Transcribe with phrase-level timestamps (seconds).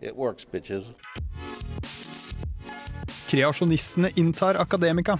[0.00, 0.94] it works, bitches.
[3.28, 5.18] Kreasjonistene inntar akademika.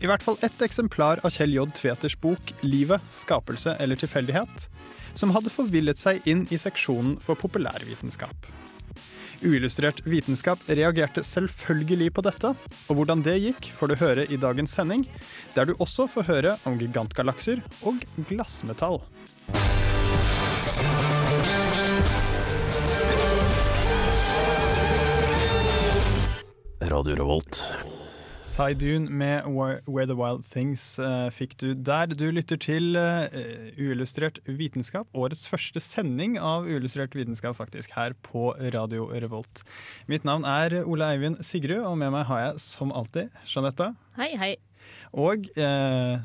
[0.00, 1.66] I hvert fall ett eksemplar av Kjell J.
[1.74, 4.68] Tveters bok 'Livet, skapelse eller tilfeldighet',
[5.14, 8.46] som hadde forvillet seg inn i seksjonen for populærvitenskap.
[9.42, 12.54] Uillustrert vitenskap reagerte selvfølgelig på dette,
[12.90, 15.06] og hvordan det gikk får du høre i dagens sending,
[15.54, 19.00] der du også får høre om gigantgalakser og glassmetall.
[26.88, 27.58] Radio Revolt.
[28.48, 32.08] Saidun med Where the Wild Things eh, fikk du der.
[32.08, 33.28] Du lytter til eh,
[33.76, 39.62] Uillustrert vitenskap, årets første sending av Uillustrert vitenskap faktisk, her på Radio Revolt.
[40.08, 44.32] Mitt navn er Ole Eivind Sigrud, og med meg har jeg som alltid Jeanette Hei,
[44.40, 44.52] hei.
[45.12, 46.16] Og eh,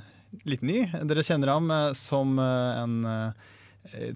[0.47, 3.51] litt ny, dere kjenner ham eh, som en eh,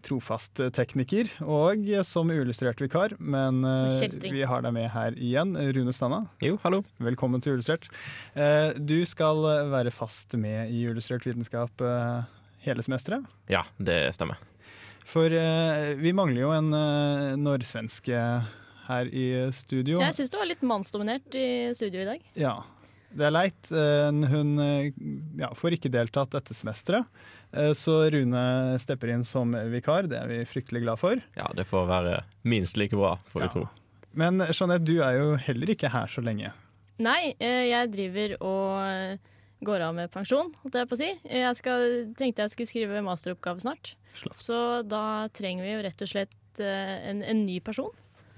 [0.05, 5.55] trofast tekniker og som uillustrert vikar, men eh, vi har deg med her igjen.
[5.75, 6.23] Rune Stanna.
[6.43, 6.83] Jo, hallo.
[7.03, 7.89] Velkommen til Illustrert.
[8.33, 12.21] Eh, du skal eh, være fast med i Illustrert vitenskap eh,
[12.65, 13.27] hele semesteret.
[13.51, 14.39] Ja, det stemmer.
[15.07, 18.23] For eh, vi mangler jo en uh, nordsvenske
[18.87, 20.01] her i studio.
[20.03, 22.25] Jeg syns det var litt mannsdominert i studio i dag.
[22.39, 22.57] Ja,
[23.15, 23.69] det er leit.
[23.71, 24.89] Eh, hun eh,
[25.39, 27.36] ja, får ikke deltatt dette semesteret, eh,
[27.73, 30.07] så Rune stepper inn som vikar.
[30.11, 31.21] Det er vi fryktelig glad for.
[31.37, 33.51] Ja, det får være minst like bra, får vi Ja.
[33.53, 33.69] tro.
[34.17, 36.51] Men Jeanette, du er jo heller ikke her så lenge.
[36.99, 39.17] Nei, eh, jeg driver og eh,
[39.63, 41.09] går av med pensjon, holdt jeg på å si.
[41.29, 43.95] Jeg skal, tenkte jeg skulle skrive masteroppgave snart.
[44.17, 44.47] Slåss.
[44.49, 47.91] Så da trenger vi jo rett og slett eh, en, en ny person.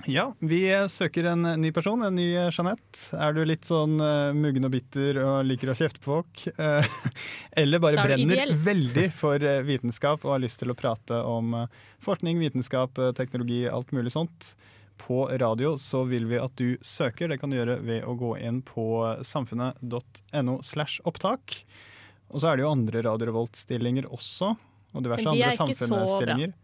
[0.07, 3.01] Ja, vi søker en ny person, en ny Jeanette.
[3.19, 6.43] Er du litt sånn uh, muggen og bitter og liker å kjefte på folk?
[6.55, 6.85] Uh,
[7.61, 8.55] eller bare er brenner ideell.
[8.63, 13.65] veldig for eh, vitenskap og har lyst til å prate om uh, forskning, vitenskap, teknologi,
[13.67, 14.53] alt mulig sånt.
[14.99, 17.31] På radio så vil vi at du søker.
[17.31, 18.87] Det kan du gjøre ved å gå inn på
[19.23, 21.61] samfunnet.no slash opptak.
[22.29, 24.55] Og så er det jo andre Radio Revolt-stillinger også.
[24.95, 26.57] Og diverse er andre samfunnsstillinger.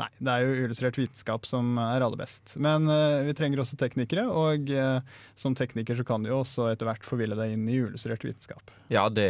[0.00, 2.56] Nei, det er jo illustrert vitenskap som er aller best.
[2.62, 4.98] Men uh, vi trenger også teknikere, og uh,
[5.38, 8.72] som tekniker så kan du jo også etter hvert forville deg inn i illustrert vitenskap.
[8.90, 9.28] Ja, det,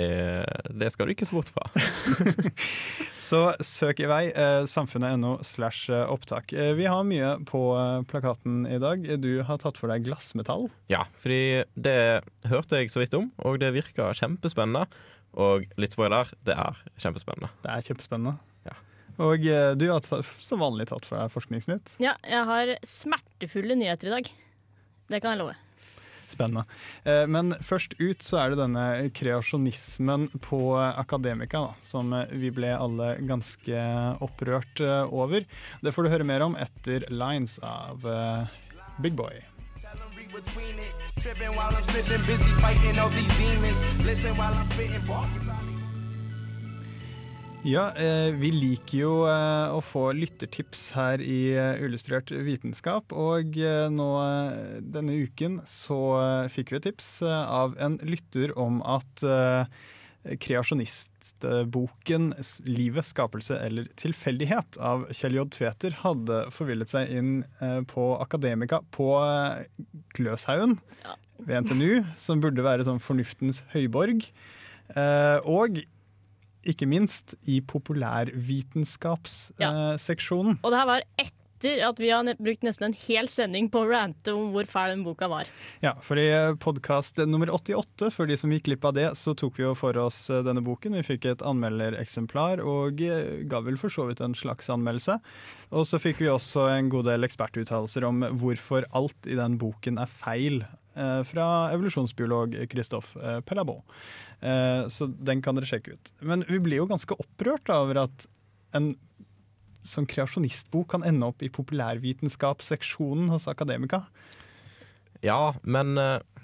[0.72, 1.68] det skal du ikke se bort fra.
[3.24, 4.22] Så søk i vei.
[4.32, 6.54] Uh, Samfunnet.no slash opptak.
[6.54, 7.60] Vi har mye på
[8.08, 9.04] plakaten i dag.
[9.20, 10.70] Du har tatt for deg glassmetall.
[10.92, 14.88] Ja, fordi det hørte jeg så vidt om, og det virka kjempespennende.
[15.40, 17.52] Og litt spoiler, det er kjempespennende.
[17.64, 18.38] Det er kjempespennende.
[19.22, 20.02] Og eh, du har
[20.42, 21.92] som vanlig tatt for deg Forskningsnytt.
[22.02, 24.30] Ja, jeg har smertefulle nyheter i dag.
[25.12, 25.54] Det kan jeg love.
[26.26, 26.64] Spennende.
[27.04, 32.50] Eh, Men først ut så er det denne kreasjonismen på Akademika, da, som eh, vi
[32.56, 33.86] ble alle ganske
[34.24, 34.80] opprørt
[35.12, 35.46] over.
[35.84, 38.02] Det får du høre mer om etter Lines av
[39.04, 39.44] Big Boy.
[41.24, 43.78] Tripping while I'm slipping, busy fighting all these demons.
[44.04, 45.53] Listen while I'm spitting, barking.
[47.64, 53.14] Ja, eh, vi liker jo eh, å få lyttertips her i eh, Illustrert vitenskap.
[53.16, 54.08] Og nå
[54.84, 55.96] denne uken så
[56.52, 59.24] fikk vi et tips av en lytter om at
[60.44, 62.34] kreasjonistboken
[62.68, 65.46] 'Livet, skapelse eller tilfeldighet' av Kjell J.
[65.56, 67.32] Tveter hadde forvillet seg inn
[67.88, 69.08] på Akademika på
[70.16, 71.16] Gløshaugen Ja.
[71.40, 74.28] ved NTNU, som burde være sånn fornuftens høyborg.
[75.48, 75.84] Og
[76.68, 80.58] ikke minst i populærvitenskapsseksjonen.
[80.62, 81.32] Og det her var etter
[81.64, 85.04] at vi har brukt nesten en hel sending på å rante om hvor fæl den
[85.06, 85.44] boka var.
[85.80, 86.26] ja, for i
[86.60, 89.96] podkast nummer 88, for de som gikk glipp av det, så tok vi jo for
[90.02, 90.94] oss eh, denne boken.
[91.00, 95.18] Vi fikk et anmeldereksemplar og eh, ga vel for så vidt en slags anmeldelse.
[95.72, 99.98] Og så fikk vi også en god del ekspertuttalelser om hvorfor alt i den boken
[100.02, 100.64] er feil.
[100.96, 103.40] Eh, Fra evolusjonsbiolog Christophe eh,
[104.40, 106.12] Eh, Så den kan dere sjekke ut.
[106.20, 108.26] Men vi blir jo ganske opprørt over at
[108.74, 108.94] en
[109.84, 114.06] sånn kreasjonistbok kan ende opp i populærvitenskapsseksjonen hos Akademika.
[115.24, 115.94] Ja, men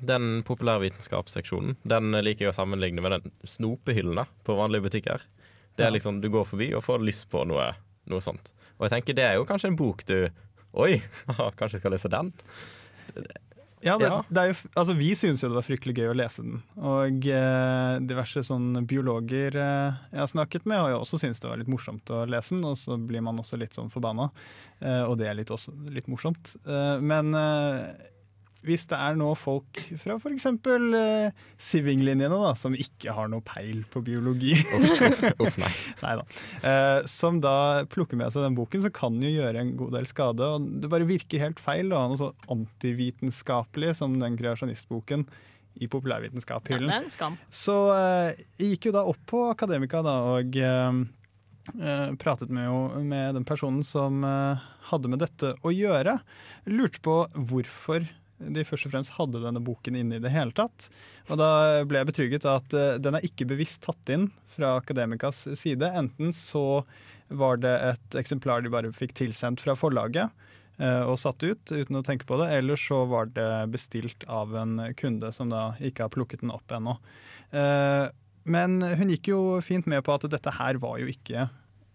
[0.00, 5.24] den populærvitenskapsseksjonen Den liker jeg å sammenligne med den snopehyllene på vanlige butikker.
[5.76, 7.70] Det er liksom, Du går forbi og får lyst på noe,
[8.08, 8.52] noe sånt.
[8.78, 10.16] Og jeg tenker det er jo kanskje en bok du
[10.80, 11.00] Oi,
[11.58, 12.28] kanskje jeg skal lese den?
[13.82, 14.20] Ja, det, Ja.
[14.28, 16.60] Det jo, altså Vi syns jo det var fryktelig gøy å lese den.
[16.76, 21.48] Og eh, diverse sånn biologer eh, jeg har snakket med, har jo også syntes det
[21.48, 22.66] var litt morsomt å lese den.
[22.68, 24.28] Og så blir man også litt sånn forbanna,
[24.80, 26.54] eh, og det er litt, også litt morsomt.
[26.66, 27.86] Eh, men eh,
[28.66, 30.44] hvis det er nå folk fra f.eks.
[30.46, 34.52] Eh, Siving-linjene da, som ikke har noe peil på biologi
[35.40, 35.70] Uff, nei.
[36.02, 36.26] Neida.
[36.60, 37.54] Eh, som da
[37.88, 40.44] plukker med seg den boken, så kan den jo gjøre en god del skade.
[40.58, 45.24] Og det bare virker helt feil å ha noe så antivitenskapelig som den kreasjonistboken
[45.80, 46.88] i Ja, populærvitenskap-hyllen.
[46.90, 47.36] det er en skam.
[47.54, 51.00] Så eh, jeg gikk jo da opp på Akademika da, og eh,
[51.80, 56.18] eh, pratet med, jo, med den personen som eh, hadde med dette å gjøre.
[56.68, 58.04] Lurte på hvorfor
[58.40, 60.88] de først og fremst hadde denne boken inne i det hele tatt.
[61.28, 61.50] Og da
[61.84, 65.92] ble jeg betrygget av at uh, den er ikke bevisst tatt inn fra Akademikas side.
[66.00, 66.82] Enten så
[67.28, 70.32] var det et eksemplar de bare fikk tilsendt fra forlaget
[70.80, 74.56] uh, og satt ut uten å tenke på det, eller så var det bestilt av
[74.56, 76.96] en kunde som da ikke har plukket den opp ennå.
[77.52, 78.08] Uh,
[78.50, 81.50] Men hun gikk jo fint med på at dette her var jo ikke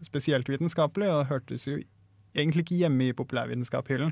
[0.05, 1.79] spesielt vitenskapelig, og hørtes jo
[2.35, 4.11] egentlig ikke hjemme i populærvitenskap-hyllen.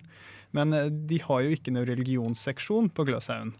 [0.57, 3.53] Men eh, de har jo ikke noen religionsseksjon på Gløshaugen.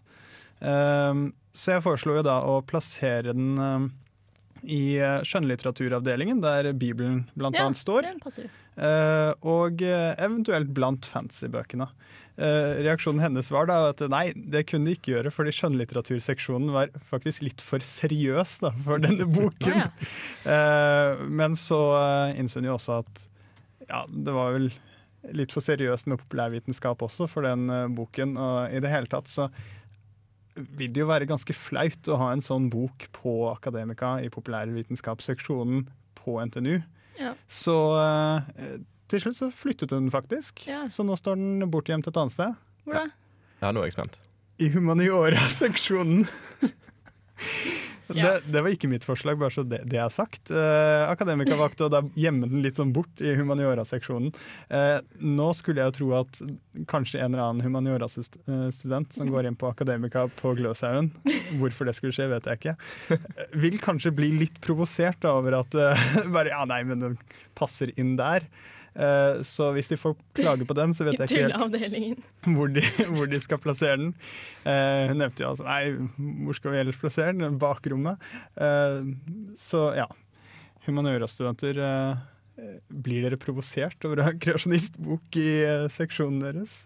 [0.64, 1.24] Eh,
[1.54, 3.84] Så jeg foreslo jo da å plassere den eh,
[4.64, 8.06] i eh, skjønnlitteraturavdelingen, der Bibelen blant Ja, annet står.
[9.44, 11.86] og eventuelt blant fantasybøkene.
[12.34, 17.44] Reaksjonen hennes var da at nei, det kunne de ikke gjøre, fordi skjønnlitteraturseksjonen var faktisk
[17.46, 19.70] litt for seriøs da, for denne boken.
[19.70, 19.84] Ja,
[20.48, 21.14] ja.
[21.30, 21.78] Men så
[22.34, 23.22] innså hun jo også at
[23.88, 24.68] ja, det var vel
[25.32, 28.36] litt for seriøst med populærvitenskap også for den eh, boken.
[28.36, 29.48] Og i det hele tatt så
[30.54, 35.86] vil det jo være ganske flaut å ha en sånn bok på Akademika i populærvitenskapsseksjonen
[36.20, 36.76] på NTNU.
[37.18, 37.32] Ja.
[37.50, 38.76] Så eh,
[39.10, 40.66] til slutt så flyttet hun faktisk.
[40.68, 40.84] Ja.
[40.90, 42.60] Så nå står den bortgjemt et annet sted.
[42.84, 43.08] Hvor da?
[43.62, 44.20] Ja, nå er jeg spent.
[44.62, 46.28] I humaniora-seksjonen.
[48.08, 50.50] Det, det var ikke mitt forslag, bare så det, det er sagt.
[50.52, 54.34] Eh, Akademika valgte å gjemme den litt sånn bort i humaniora-seksjonen.
[54.68, 56.40] Eh, nå skulle jeg jo tro at
[56.90, 61.12] kanskje en eller annen humaniora-student som går inn på Akademika på Gløshaugen,
[61.60, 62.76] hvorfor det skulle skje, vet jeg ikke,
[63.16, 67.18] eh, vil kanskje bli litt provosert over at eh, bare, ja nei, men den
[67.58, 68.46] passer inn der.
[68.94, 71.56] Eh, så hvis de får klage på den, så vet jeg ikke helt
[72.56, 74.12] hvor de, hvor de skal plassere den.
[74.62, 75.80] Eh, hun nevnte jo altså Nei,
[76.46, 77.58] hvor skal vi ellers plassere den?
[77.62, 78.22] Bakrommet.
[78.54, 79.00] Eh,
[79.58, 80.08] så ja.
[80.84, 86.82] Humaniora-studenter, eh, blir dere provosert over å ha kreasjonistbok i eh, seksjonen deres?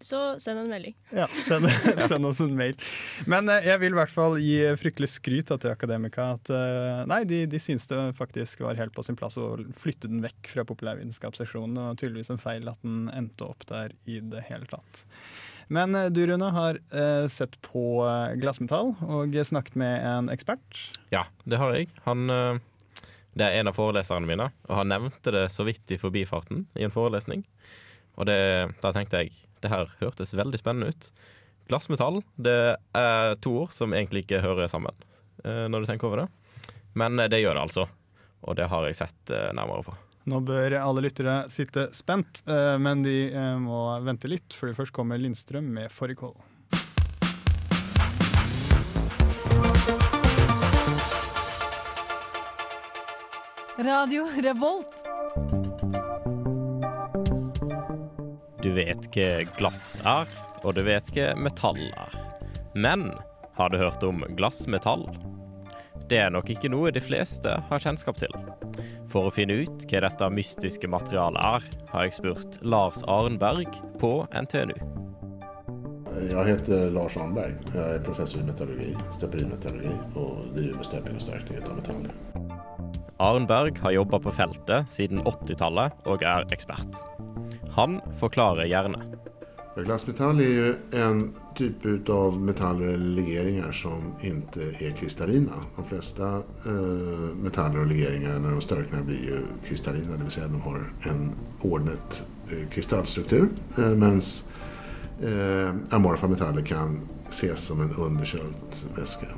[0.00, 0.94] Så send en melding.
[1.10, 1.66] Ja, send,
[2.08, 2.78] send oss en mail.
[3.26, 6.30] Men eh, jeg vil i hvert fall gi fryktelig skryt til Akademika.
[6.38, 10.10] At eh, nei, de, de syns det faktisk var helt på sin plass å flytte
[10.10, 11.74] den vekk fra populærvitenskapsseksjonen.
[11.74, 15.02] Det var tydeligvis en feil at den endte opp der i det hele tatt.
[15.74, 17.84] Men eh, du, Rune, har eh, sett på
[18.38, 20.84] glassmetall og snakket med en ekspert.
[21.14, 21.90] Ja, det har jeg.
[22.06, 22.28] Han
[23.38, 26.86] Det er en av foreleserne mine, og han nevnte det så vidt i forbifarten i
[26.86, 27.44] en forelesning.
[28.18, 28.38] Og det,
[28.82, 31.10] da tenkte jeg det her hørtes veldig spennende ut.
[31.68, 32.58] Glassmetall det
[32.96, 34.94] er to ord som egentlig ikke hører sammen,
[35.44, 36.28] eh, når du tenker over det.
[36.98, 37.88] Men eh, det gjør det altså,
[38.42, 39.96] og det har jeg sett eh, nærmere på.
[40.28, 44.92] Nå bør alle lyttere sitte spent, eh, men de eh, må vente litt, fordi først
[44.96, 46.36] kommer Lindstrøm med Fårikål.
[53.78, 55.77] Radio Revolt.
[58.68, 60.28] Du vet hva glass er,
[60.60, 62.16] og du vet hva metall er.
[62.76, 63.06] Men
[63.56, 65.06] har du hørt om glassmetall?
[66.10, 68.34] Det er nok ikke noe de fleste har kjennskap til.
[69.08, 73.72] For å finne ut hva dette mystiske materialet er, har jeg spurt Lars Arnberg
[74.02, 74.76] på NTNU.
[76.28, 77.56] Jeg heter Lars Arnberg.
[77.72, 82.18] Jeg er professor i metallurgi, støperimetallurgi og driver med støping og sterkning av metaller.
[83.18, 87.00] Arnberg har jobba på feltet siden 80-tallet og er ekspert.
[87.78, 88.98] Han forklarer gjerne.
[89.76, 91.20] Glassmetall er jo en
[91.84, 95.60] ut av metaller eller legeringer som ikke er kristallina.
[95.76, 96.26] De fleste
[96.66, 100.90] eh, metaller og legeringer når de størkner, blir jo kristallina, det Si säga de har
[101.12, 101.30] en
[101.62, 103.48] ordnet eh, kristallstruktur.
[103.78, 104.48] Eh, mens
[105.22, 109.30] eh, amorfa metaller kan ses som en underkjølt væske.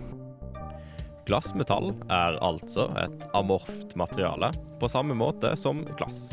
[1.28, 6.30] Glassmetall er altså et amorft materiale, på samme måte som glass.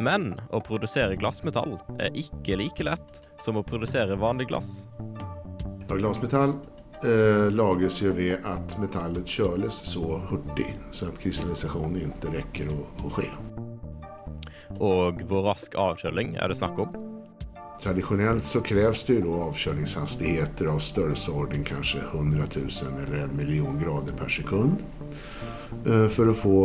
[0.00, 4.86] Men å produsere glassmetall er ikke like lett som å produsere vanlig glass.
[5.88, 6.54] Ja, glasmetall
[7.04, 12.80] eh, lages jo ved at metallet kjøles så hurtig så at kristallisation ikke rekker å,
[13.04, 13.28] å skje.
[14.80, 16.94] Og hvor rask avkjøling er det snakk om?
[17.80, 24.16] Tradisjonelt så krävs det jo avkjølingshastigheter av størrelsesorden kanskje 100 000 eller en miljon grader
[24.16, 24.82] per sekund
[25.86, 26.58] eh, å att, få,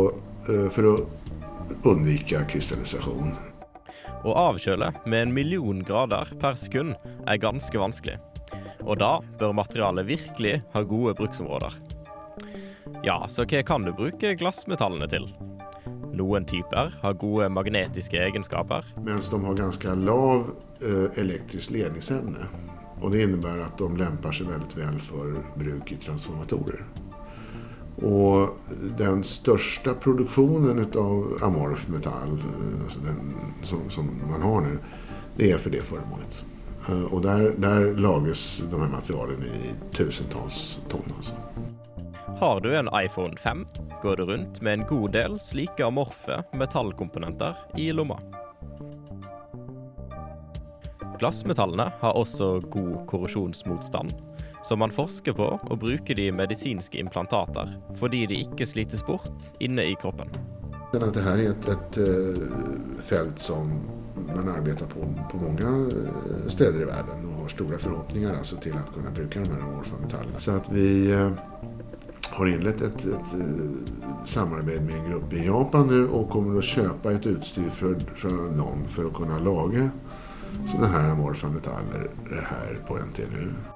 [0.48, 0.90] eh, för
[1.70, 2.44] att undvika.
[4.24, 6.94] Å avkjøle med en million grader per sekund
[7.26, 8.16] er ganske vanskelig.
[8.86, 11.74] Og da bør materialet virkelig ha gode bruksområder.
[13.04, 15.28] Ja, så hva kan du bruke glassmetallene til?
[16.16, 18.86] Noen typer har gode magnetiske egenskaper.
[19.04, 20.48] Mens de har ganske lav
[20.80, 22.48] eh, elektrisk ledningsevne.
[23.02, 26.86] Og det innebærer at de lemper seg veldig vel for bruk i transformatorer.
[28.02, 28.48] Och
[28.98, 34.78] den största produktionen av amorf metall eh, alltså den, som, som man har nu,
[35.36, 36.44] det är för det föremålet.
[36.88, 41.02] Eh, Och där, där lagras de här materialen i tusentals ton.
[41.16, 41.34] Alltså.
[42.38, 43.66] Har du en iPhone 5,
[44.02, 48.20] går du rundt med en god del slike amorfe metallkomponenter i lomma.
[51.18, 54.12] Glassmetallene har også god korrosjonsmotstand,
[54.66, 57.70] så man forsker på å bruke de medisinske implantater
[58.00, 60.32] fordi de ikke slites bort inne i kroppen.
[60.90, 61.98] Dette her det et, et,
[63.06, 63.70] felt eh, som
[64.16, 65.70] man arbeider på på mange
[66.50, 70.00] steder i verden og har store forhåpninger altså, til å kunne bruke de her amorfa.
[70.42, 71.30] Så at vi eh,
[72.32, 73.32] har innlett et, et,
[74.26, 78.82] samarbeid med en grupp i Japan nu og kommer å kjøpe et utstyr fra dem
[78.90, 79.86] for å kunne lage
[80.66, 82.10] sånne her amorfa metaller
[82.50, 83.75] her på NTNU.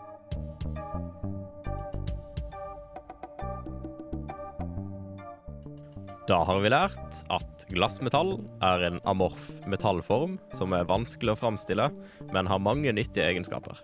[6.31, 11.89] Da har vi lært at glassmetall er en amorf metallform som er vanskelig å framstille,
[12.31, 13.81] men har mange nyttige egenskaper.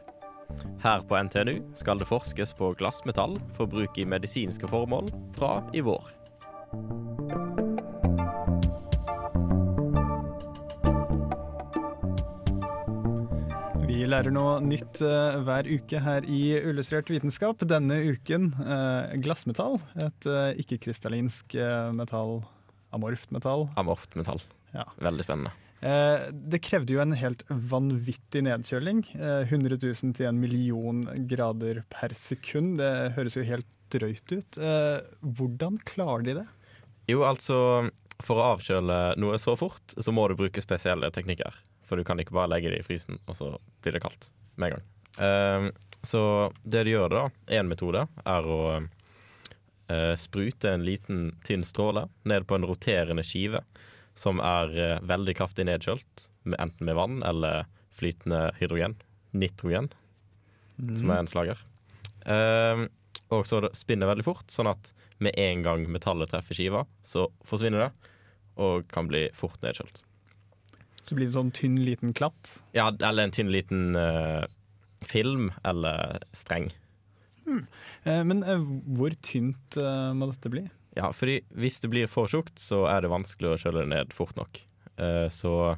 [0.85, 5.83] Her på NTNU skal det forskes på glassmetall for bruk i medisinske formål fra i
[5.83, 6.07] vår.
[14.11, 17.63] Lærer noe nytt uh, hver uke her i Illustrert vitenskap.
[17.69, 19.79] Denne uken uh, glassmetall.
[20.03, 22.41] Et uh, eh, metall.
[22.97, 23.69] Amorft metall.
[23.77, 24.43] Amorft metall.
[24.75, 24.87] Ja.
[25.03, 25.55] Veldig spennende.
[25.87, 29.05] Det krevde jo en helt vanvittig nedkjøling.
[29.15, 32.81] Eh, 100 000 til en million grader per sekund.
[32.81, 34.59] Det høres jo helt drøyt ut.
[35.23, 36.47] Hvordan klarer de det?
[37.07, 37.89] Jo, altså
[38.25, 41.55] For å avkjøle noe så fort, så må du bruke spesielle teknikker.
[41.87, 43.53] For du kan ikke bare legge det i frysen, og så
[43.85, 44.87] blir det kaldt med en gang.
[45.23, 45.71] Ehm,
[46.03, 47.25] så det de gjør da,
[47.59, 53.63] én metode, er å eh, sprute en liten, tynn stråle ned på en roterende skive
[54.17, 57.67] som er eh, veldig kraftig nedkjølt, enten med vann eller
[57.97, 58.97] flytende hydrogen.
[59.37, 59.91] Nitrogen,
[60.97, 61.61] som er en slager.
[62.25, 62.87] Ehm,
[63.35, 67.87] og så spinner veldig fort, sånn at med en gang metallet treffer skiva, så forsvinner
[67.87, 68.13] det,
[68.61, 70.03] og kan bli fort nedkjølt.
[71.07, 72.57] Så blir det sånn tynn, liten klatt.
[72.75, 74.43] Ja, eller en tynn liten uh,
[75.07, 76.73] film eller streng.
[77.47, 78.63] Eh, men eh,
[78.99, 80.65] hvor tynt eh, må dette bli?
[80.97, 84.17] Ja, fordi hvis det blir for tjukt, så er det vanskelig å kjøle det ned
[84.17, 84.59] fort nok.
[84.97, 85.77] Eh, så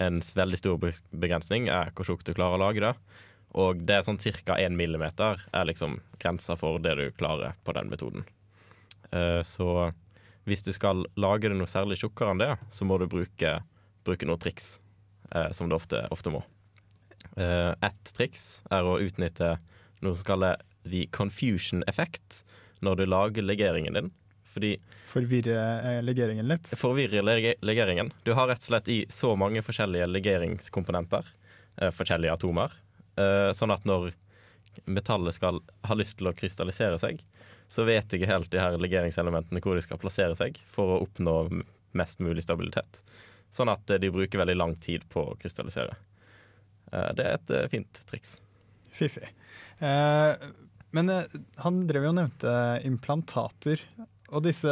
[0.00, 2.94] en veldig stor begrensning er hvor tjukt du klarer å lage det.
[3.58, 4.54] Og det er sånn ca.
[4.54, 8.24] 1 millimeter er liksom grensa for det du klarer på den metoden.
[9.10, 9.90] Eh, så
[10.46, 13.58] hvis du skal lage det noe særlig tjukkere enn det, så må du bruke,
[14.06, 14.78] bruke noen triks,
[15.34, 16.42] eh, som du ofte, ofte må.
[17.36, 19.58] Eh, ett triks er å utnytte
[20.00, 22.42] noe som kalles the confusion effect
[22.80, 24.10] når du lager legeringen din.
[24.50, 24.74] Fordi
[25.10, 26.70] Forvirre eh, legeringen litt?
[26.78, 28.12] forvirrer lege legeringen.
[28.26, 31.26] Du har rett og slett i så mange forskjellige legeringskomponenter,
[31.76, 32.74] eh, forskjellige atomer,
[33.16, 34.12] eh, sånn at når
[34.86, 37.22] metallet skal ha lyst til å krystallisere seg,
[37.70, 41.36] så vet ikke helt de her legeringselementene hvor de skal plassere seg for å oppnå
[41.98, 43.02] mest mulig stabilitet.
[43.50, 45.96] Sånn at eh, de bruker veldig lang tid på å krystallisere.
[46.92, 48.38] Eh, det er et eh, fint triks.
[48.94, 49.28] Fiffig.
[49.78, 50.48] Eh,
[50.94, 51.12] men
[51.62, 52.54] han drev jo og nevnte
[52.86, 53.82] implantater.
[54.30, 54.70] Og disse,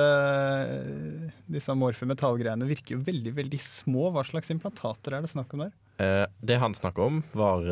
[1.51, 4.09] disse amorfe metallgreiene virker jo veldig veldig små.
[4.15, 5.77] Hva slags implantater er det snakk om der?
[6.03, 7.67] Eh, det han snakker om, var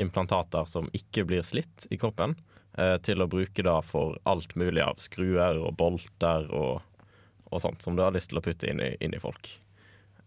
[0.00, 2.36] implantater som ikke blir slitt i kroppen,
[2.76, 6.84] eh, til å bruke da for alt mulig av skruer og bolter og,
[7.48, 9.48] og sånt som du har lyst til å putte inn i, inn i folk.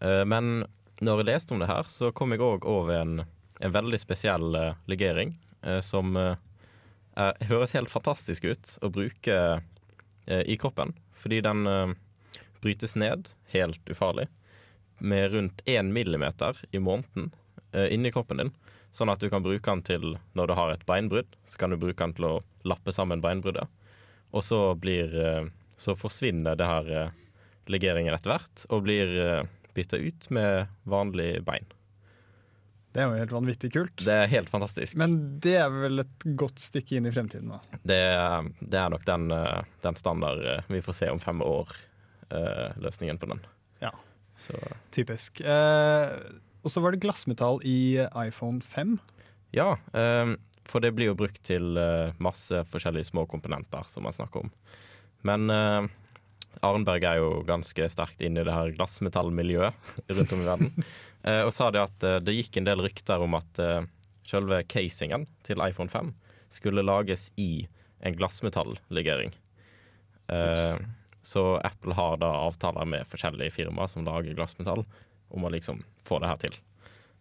[0.00, 0.64] Eh, men
[1.00, 3.22] når jeg leste om det her, så kom jeg òg over en,
[3.60, 9.38] en veldig spesiell eh, legering eh, som er, høres helt fantastisk ut å bruke
[10.26, 11.60] i kroppen, fordi den
[12.58, 14.24] brytes ned helt ufarlig
[14.98, 17.28] med rundt én millimeter i måneden
[17.94, 18.50] inni kroppen din.
[18.90, 21.78] Sånn at du kan bruke den til når du har et beinbrudd, så kan du
[21.78, 22.32] bruke den til å
[22.66, 23.70] lappe sammen beinbruddet.
[24.34, 25.14] Og så blir
[25.78, 27.12] Så forsvinner det her
[27.70, 31.66] legeringen etter hvert, og blir bytta ut med vanlig bein.
[32.96, 34.00] Det er jo helt vanvittig kult.
[34.06, 34.96] Det er helt fantastisk.
[34.96, 37.58] Men det er vel et godt stykke inn i fremtiden, da.
[37.84, 37.98] Det,
[38.72, 41.74] det er nok den, eh, den standard eh, vi får se om fem år,
[42.32, 43.42] eh, løsningen på den.
[43.84, 43.92] Ja.
[44.40, 44.56] Så
[44.96, 45.42] Typisk.
[45.44, 46.08] Eh,
[46.64, 48.96] og så var det glassmetall i iPhone 5.
[49.52, 50.32] ja, eh,
[50.66, 51.76] for det blir jo brukt til
[52.18, 54.48] masse forskjellige små komponenter som man snakker om.
[55.22, 55.84] Men eh,
[56.64, 60.86] Arnberg er jo ganske sterkt inne i det her glassmetallmiljøet rundt om i verden.
[61.26, 63.82] Eh, og sa det at eh, det gikk en del rykter om at eh,
[64.26, 66.12] selve casingen til iPhone 5
[66.54, 67.66] skulle lages i
[68.06, 69.32] en glassmetalllegering.
[71.26, 74.84] Så Apple har da avtaler med forskjellige firmaer som lager glassmetall,
[75.34, 76.54] om å liksom få det her til.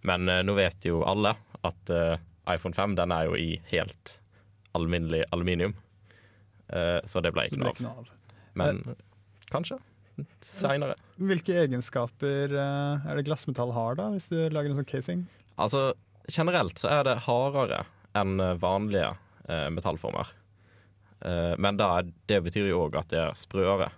[0.05, 1.33] Men nå vet jo alle
[1.65, 1.91] at
[2.49, 4.15] iPhone 5 den er jo i helt
[4.77, 5.73] alminnelig aluminium.
[6.69, 8.13] Så det ble ikke noe av.
[8.57, 8.83] Men
[9.53, 9.77] kanskje
[10.45, 10.95] seinere.
[11.19, 15.25] Hvilke egenskaper eh, er det glassmetall har, da, hvis du lager en sånn casing?
[15.59, 15.89] Altså,
[16.31, 17.81] generelt så er det hardere
[18.15, 19.09] enn eh, vanlige
[19.49, 20.31] eh, metallformer.
[21.25, 23.89] Eh, men da, er- det betyr jo òg at det er sprøere.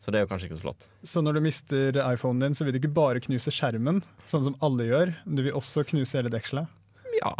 [0.00, 0.84] Så det er jo kanskje ikke så flott.
[1.10, 4.00] Så når du mister iPhonen din, så vil du ikke bare knuse skjermen,
[4.30, 5.12] sånn som alle gjør.
[5.26, 6.70] Du vil også knuse hele dekselet.
[7.18, 7.32] Ja.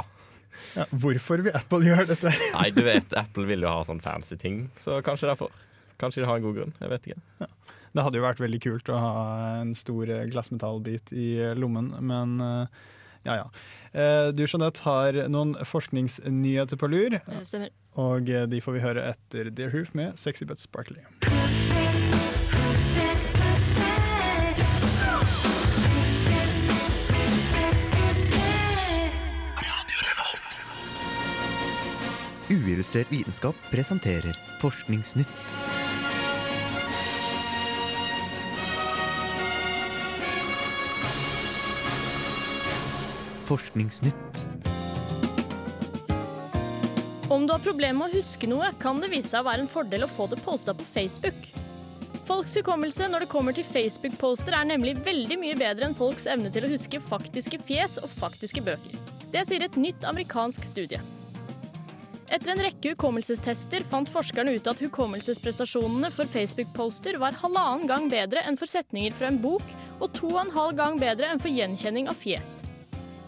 [0.74, 2.32] Ja, hvorfor vil Apple gjøre dette?
[2.56, 5.54] Nei, du vet, Apple vil jo ha sånn fancy ting, så kanskje derfor.
[5.98, 6.74] Kanskje de har en god grunn.
[6.80, 7.48] Jeg vet ikke.
[7.96, 9.12] Det hadde jo vært veldig kult å ha
[9.62, 12.82] en stor eh, glassmetallbit i eh, lommen, men eh,
[13.26, 13.46] ja ja.
[13.92, 17.72] Eh, Du Jeanette har noen forskningsnyheter på lur, Det stemmer.
[17.96, 21.02] og de får vi høre etter Dear Hoof med Sexy But Sparkly.
[32.50, 35.67] Uillustrert vitenskap presenterer Forskningsnytt.
[43.48, 44.48] Forskningsnytt.
[47.28, 49.70] Om du har problemer med å huske noe, kan det vise seg å være en
[49.72, 51.48] fordel å få det posta på Facebook.
[52.28, 56.52] Folks hukommelse når det kommer til Facebook-poster er nemlig veldig mye bedre enn folks evne
[56.52, 59.00] til å huske faktiske fjes og faktiske bøker.
[59.32, 61.00] Det sier et nytt amerikansk studie.
[62.28, 68.44] Etter en rekke hukommelsestester fant forskerne ut at hukommelsesprestasjonene for Facebook-poster var halvannen gang bedre
[68.44, 69.64] enn for setninger fra en bok,
[70.02, 72.58] og to og en halv gang bedre enn for gjenkjenning av fjes.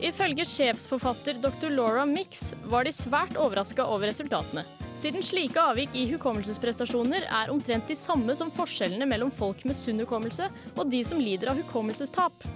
[0.01, 1.69] Ifølge sjefsforfatter dr.
[1.69, 4.63] Laura Mix var de svært overraska over resultatene,
[4.97, 10.01] siden slike avvik i hukommelsesprestasjoner er omtrent de samme som forskjellene mellom folk med sunn
[10.01, 12.49] hukommelse og de som lider av hukommelsestap.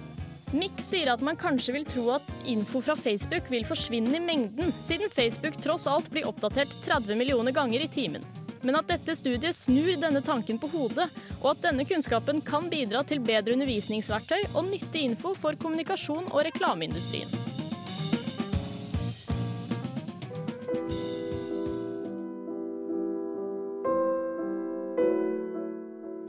[0.55, 4.73] Mix sier at man kanskje vil tro at info fra Facebook vil forsvinne i mengden,
[4.81, 8.25] siden Facebook tross alt blir oppdatert 30 millioner ganger i timen.
[8.65, 11.05] Men at dette studiet snur denne tanken på hodet,
[11.43, 16.47] og at denne kunnskapen kan bidra til bedre undervisningsverktøy og nyttig info for kommunikasjon og
[16.49, 17.29] reklameindustrien.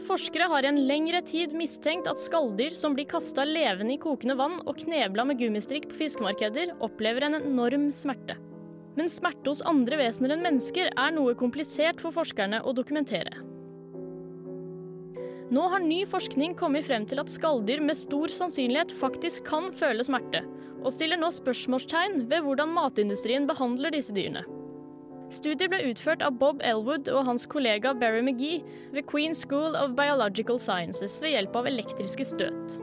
[0.07, 4.37] Forskere har i en lengre tid mistenkt at skalldyr som blir kasta levende i kokende
[4.39, 8.39] vann og knebla med gummistrikk på fiskemarkeder, opplever en enorm smerte.
[8.97, 13.43] Men smerte hos andre vesener enn mennesker er noe komplisert for forskerne å dokumentere.
[15.53, 20.03] Nå har ny forskning kommet frem til at skalldyr med stor sannsynlighet faktisk kan føle
[20.05, 20.43] smerte,
[20.83, 24.43] og stiller nå spørsmålstegn ved hvordan matindustrien behandler disse dyrene.
[25.31, 28.63] Studiet ble utført av Bob Elwood og hans kollega Barry McGee
[28.95, 32.77] ved Queen School of Biological Sciences ved hjelp av elektriske støt.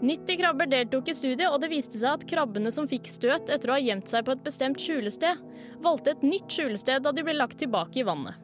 [0.00, 3.68] 90 krabber deltok i studiet, og det viste seg at krabbene som fikk støt etter
[3.68, 5.42] å ha gjemt seg på et bestemt skjulested,
[5.84, 8.38] valgte et nytt skjulested da de ble lagt tilbake i vannet.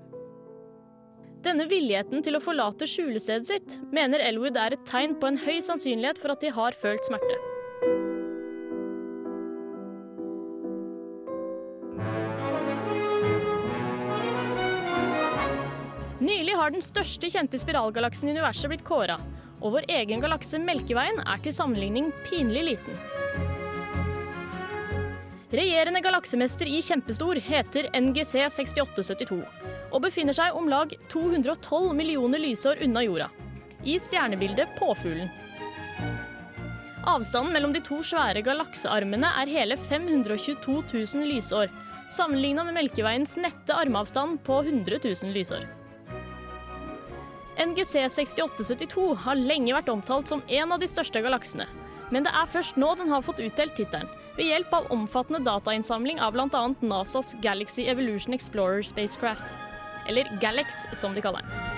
[1.47, 5.61] Denne villigheten til å forlate skjulestedet sitt mener Elwood er et tegn på en høy
[5.63, 7.37] sannsynlighet for at de har følt smerte.
[16.27, 19.21] Nylig har den største kjente spiralgalaksen i universet blitt kåra,
[19.61, 23.01] og vår egen galakse Melkeveien er til sammenligning pinlig liten.
[25.57, 29.41] Regjerende galaksemester i kjempestor heter NGC 6872
[29.95, 33.29] og befinner seg om lag 212 millioner lysår unna jorda,
[33.87, 35.31] i stjernebildet Påfuglen.
[37.07, 41.71] Avstanden mellom de to svære galaksearmene er hele 522 000 lysår,
[42.11, 45.69] sammenligna med Melkeveiens nette armavstand på 100 000 lysår.
[47.57, 51.65] NGC 6872 har lenge vært omtalt som en av de største galaksene,
[52.13, 56.21] men det er først nå den har fått utdelt tittelen, ved hjelp av omfattende datainnsamling
[56.21, 56.67] av bl.a.
[56.85, 59.57] NASAs Galaxy Evolution Explorer Spacecraft.
[60.07, 61.76] Eller Galax, som de kaller den.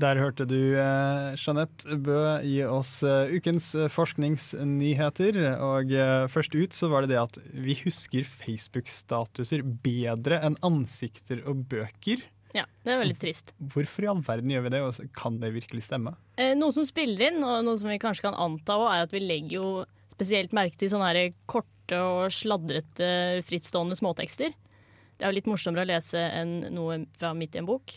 [0.00, 5.38] Der hørte du eh, Jeanette Bø gi oss eh, ukens eh, forskningsnyheter.
[5.60, 5.92] Og
[6.32, 12.24] først ut så var det det at vi husker Facebook-statuser bedre enn ansikter og bøker.
[12.56, 13.52] Ja, det er veldig trist.
[13.72, 16.14] Hvorfor i all verden gjør vi det, og kan det virkelig stemme?
[16.40, 19.14] Eh, noe som spiller inn, og noe som vi kanskje kan anta også, er at
[19.14, 19.68] vi legger jo
[20.12, 24.52] spesielt merke til sånne korte og sladrete frittstående småtekster.
[24.52, 27.94] Det er jo litt morsommere å lese enn noe fra midt i en bok.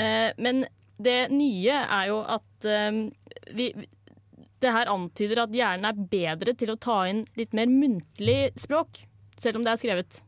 [0.00, 0.64] Eh, men
[1.02, 3.00] det nye er jo at eh,
[3.56, 3.72] vi
[4.62, 9.02] Det her antyder at hjernen er bedre til å ta inn litt mer muntlig språk,
[9.36, 10.20] selv om det er skrevet.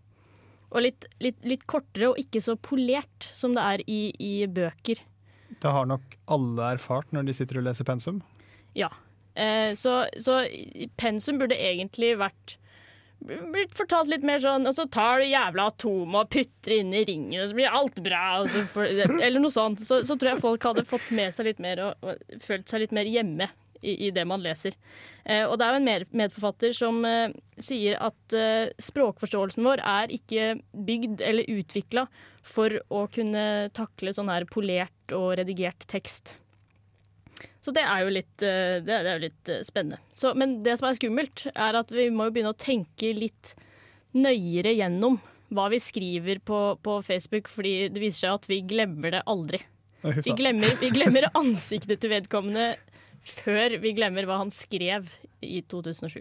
[0.74, 5.00] Og litt, litt, litt kortere og ikke så polert som det er i, i bøker.
[5.62, 8.20] Det har nok alle erfart når de sitter og leser pensum.
[8.76, 8.90] Ja.
[9.32, 10.42] Eh, så, så
[11.00, 12.58] pensum burde egentlig vært
[13.24, 17.04] blitt fortalt litt mer sånn Og så tar du jævla atomet og putter inn i
[17.08, 18.24] ringen, og så blir alt bra.
[18.74, 19.80] får- eller noe sånt.
[19.86, 22.84] Så, så tror jeg folk hadde fått med seg litt mer og, og følt seg
[22.84, 23.48] litt mer hjemme
[23.82, 24.76] i, i det man leser.
[25.24, 29.82] Eh, og det er jo en med, medforfatter som eh, sier at eh, språkforståelsen vår
[29.84, 32.06] er ikke bygd eller utvikla
[32.46, 36.36] for å kunne takle sånn her polert og redigert tekst.
[37.60, 40.00] Så det er jo litt, eh, det er, det er jo litt eh, spennende.
[40.14, 43.54] Så, men det som er skummelt, er at vi må jo begynne å tenke litt
[44.16, 45.18] nøyere gjennom
[45.54, 49.60] hva vi skriver på, på Facebook, fordi det viser seg at vi glemmer det aldri.
[50.02, 52.74] Vi glemmer, vi glemmer ansiktet til vedkommende
[53.26, 55.08] før vi glemmer hva han skrev
[55.42, 56.20] i 2007.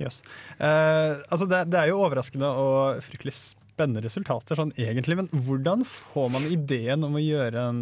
[0.00, 0.22] Yes.
[0.56, 3.34] Eh, altså det, det er jo overraskende og fryktelig
[3.80, 7.80] spennende resultater sånn egentlig, men hvordan får man ideen om å gjøre en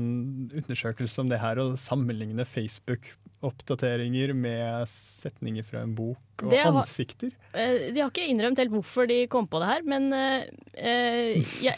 [0.54, 7.32] undersøkelse om det her og sammenligne Facebook-oppdateringer med setninger fra en bok og har- ansikter?
[7.52, 10.46] Eh, De har ikke innrømt helt hvorfor de kom på det her, men eh,
[10.78, 11.74] eh, jeg,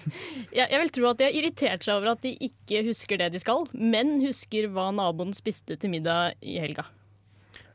[0.58, 3.32] jeg, jeg vil tro at de har irritert seg over at de ikke husker det
[3.32, 6.84] de skal, men husker hva naboen spiste til middag i helga.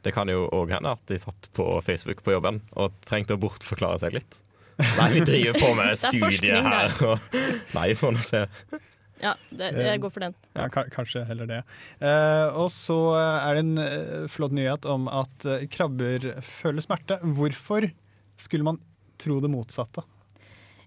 [0.05, 3.41] Det kan jo òg hende at de satt på Facebook på jobben og trengte å
[3.41, 4.37] bortforklare seg litt.
[4.77, 6.97] Nei, vi driver på med Det studie forskning her.
[7.07, 7.39] Og,
[7.77, 8.43] nei, får nå se.
[9.17, 10.35] Ja, det, jeg går for den.
[10.53, 11.61] Ja, kanskje heller det.
[12.05, 17.17] Eh, og så er det en eh, flott nyhet om at eh, krabber føler smerte.
[17.23, 17.89] Hvorfor
[18.37, 18.77] skulle man
[19.17, 20.05] tro det motsatte?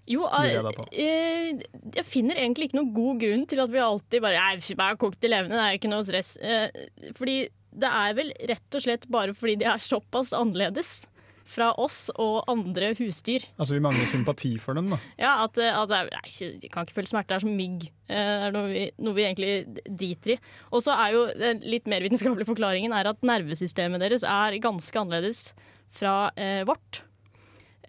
[0.09, 0.63] Jo, jeg
[0.97, 1.61] eh,
[1.93, 5.27] jeg finner egentlig ikke noen god grunn til at vi alltid bare Nei, bare kokt
[5.27, 6.33] i levende, det er ikke noe stress.
[6.41, 11.05] Eh, fordi det er vel rett og slett bare fordi de er såpass annerledes
[11.51, 13.43] fra oss og andre husdyr.
[13.59, 14.99] Altså, Vi mangler sympati for dem, da.
[15.19, 17.85] Ja, at, eh, at jeg, jeg kan ikke føle smerte, det er som mygg.
[18.07, 19.53] Eh, Det er noe vi, noe vi egentlig
[19.85, 20.39] driter i.
[20.71, 25.01] Og så er jo den litt mer vitenskapelige forklaringen er at nervesystemet deres er ganske
[25.03, 25.49] annerledes
[25.91, 27.01] fra eh, vårt.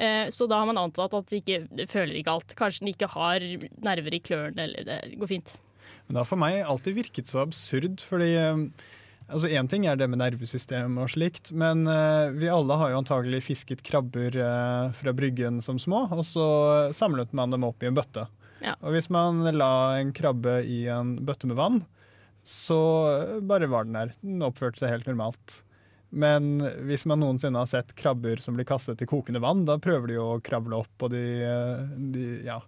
[0.02, 2.54] Eh, så da har man antatt at de ikke de føler ikke alt.
[2.58, 3.44] Kanskje de ikke har
[3.84, 5.52] nerver i klørne, eller det går fint.
[6.08, 8.64] Men det har for meg alltid virket så absurd, fordi eh,
[9.32, 13.00] Altså Én ting er det med nervesystem og slikt, men eh, vi alle har jo
[13.00, 16.46] antagelig fisket krabber eh, fra bryggen som små, og så
[16.94, 18.26] samlet man dem opp i en bøtte.
[18.62, 18.76] Ja.
[18.84, 21.82] Og hvis man la en krabbe i en bøtte med vann,
[22.44, 22.78] så
[23.42, 24.14] bare var den der.
[24.22, 25.62] Den oppførte seg helt normalt.
[26.12, 30.10] Men hvis man noensinne har sett krabber som blir kastet i kokende vann, da prøver
[30.10, 32.58] de jo å kravle opp, og de, eh, de ja,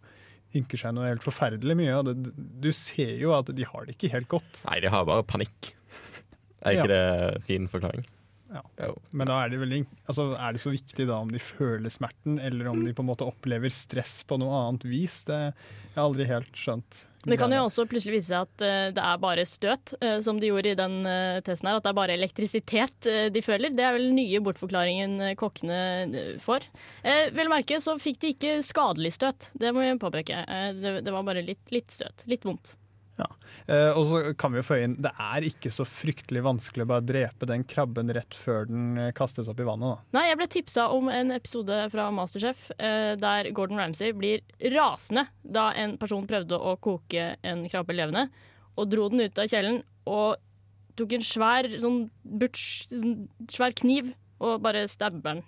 [0.57, 1.99] ynker seg noe helt forferdelig mye.
[1.99, 2.33] Og det,
[2.65, 4.63] du ser jo at de har det ikke helt godt.
[4.65, 5.75] Nei, de har bare panikk.
[6.65, 7.33] Er ikke Ja.
[7.35, 8.05] det fin forklaring?
[8.55, 8.91] Ja.
[9.11, 9.73] Men da er det, vel,
[10.07, 13.11] altså, er det så viktig da om de føler smerten, eller om de på en
[13.11, 15.23] måte opplever stress på noe annet vis?
[15.27, 15.41] Det
[15.95, 17.01] jeg har jeg aldri helt skjønt.
[17.25, 20.41] Det kan jo også plutselig vise seg at eh, det er bare støt, eh, som
[20.43, 21.79] de gjorde i den eh, testen her.
[21.79, 23.73] At det er bare elektrisitet de føler.
[23.73, 25.79] Det er vel den nye bortforklaringen kokkene
[26.43, 26.67] får.
[27.07, 29.49] Eh, vel å merke så fikk de ikke skadelig støt.
[29.57, 30.43] Det må jeg påpeke.
[30.83, 32.27] Det, det var bare litt, litt støt.
[32.29, 32.75] Litt vondt.
[33.67, 36.91] Eh, og så kan vi jo føye inn, det er ikke så fryktelig vanskelig å
[36.91, 39.95] bare drepe den krabben rett før den eh, kastes opp i vannet.
[39.95, 40.19] da.
[40.19, 45.27] Nei, jeg ble tipsa om en episode fra Masterchef eh, der Gordon Ramsay blir rasende
[45.41, 48.29] da en person prøvde å koke en krabbe levende,
[48.75, 50.37] og dro den ut av kjelen og
[50.99, 54.13] tok en svær sånn butch, sånn svær kniv
[54.45, 55.45] og bare stabber den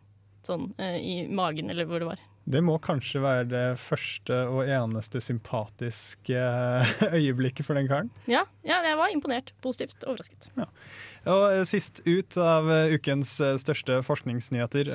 [0.46, 2.24] sånn eh, i magen, eller hvor det var.
[2.46, 8.12] Det må kanskje være det første og eneste sympatiske eh, øyeblikket for den karen.
[8.30, 9.50] Ja, ja, jeg var imponert.
[9.64, 10.46] Positivt overrasket.
[11.26, 14.92] Og eh, sist ut av eh, ukens største forskningsnyheter,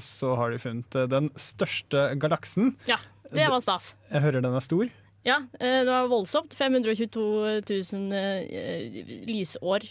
[0.00, 2.72] så har de funnet den største galaksen.
[2.88, 2.96] Ja,
[3.28, 3.92] det var stas.
[4.08, 4.88] Jeg hører den er stor.
[5.28, 6.56] Ja, det var voldsomt.
[6.56, 9.84] 522 000 eh, lysår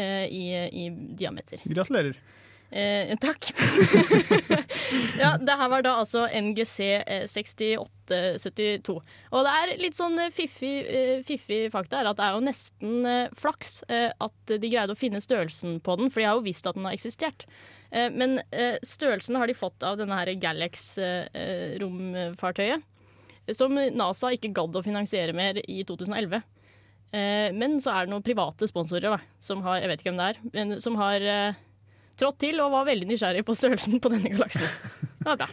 [0.00, 0.86] i, i
[1.18, 1.60] diameter.
[1.66, 2.14] Gratulerer.
[2.70, 3.50] Eh, takk.
[5.18, 8.94] ja, det her var da altså NGC eh, 6872.
[9.34, 12.46] Og det er litt sånn eh, fiffig, eh, fiffig fakta er at det er jo
[12.46, 16.36] nesten eh, flaks eh, at de greide å finne størrelsen på den, for de har
[16.38, 17.40] jo visst at den har eksistert.
[17.90, 22.78] Eh, men eh, størrelsen har de fått av denne her Galax-romfartøyet,
[23.56, 26.38] som NASA ikke gadd å finansiere mer i 2011.
[27.10, 30.22] Eh, men så er det noen private sponsorer da, som har, jeg vet ikke hvem
[30.22, 31.58] det er, men som har eh,
[32.20, 34.68] trådt til og var veldig nysgjerrig på størrelsen på denne galaksen.
[35.20, 35.50] Det var bra.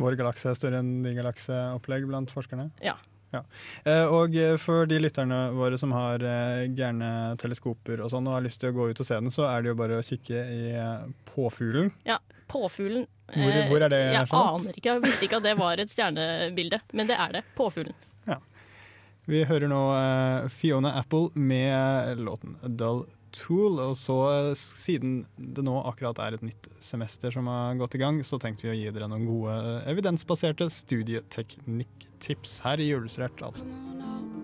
[0.00, 2.70] Vår galakse er større enn din galakseopplegg blant forskerne.
[2.82, 2.96] Ja.
[3.34, 3.42] ja.
[4.10, 8.42] og eh, for de lytterne våre som har eh, gærne teleskoper og sånn, og har
[8.48, 10.42] lyst til å gå ut og se den, så er det jo bare å kikke
[10.50, 11.92] i eh, påfuglen.
[12.08, 12.18] Ja,
[12.50, 13.06] Påfuglen.
[13.32, 14.50] Hvor- eh, hvor er det, Jeg skjønt?
[14.66, 14.90] aner ikke.
[14.90, 17.44] Jeg visste ikke at det var et stjernebilde, men det er det.
[17.56, 17.94] Påfuglen.
[18.28, 18.36] Ja.
[19.30, 23.80] Vi hører nå eh, Fiona Apple med låten 'Dull Tool'.
[23.82, 24.16] Og så,
[24.58, 28.68] siden det nå akkurat er et nytt semester som har gått i gang, så tenkte
[28.68, 33.66] vi å gi dere noen gode eh, evidensbaserte studieteknikktips her i Julestrert, altså.